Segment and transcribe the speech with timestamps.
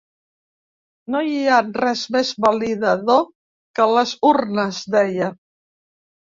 [1.15, 3.21] No hi ha res més validador
[3.81, 5.31] que les urnes, deia.